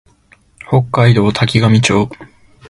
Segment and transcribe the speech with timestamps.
[0.67, 2.09] 北海道滝上町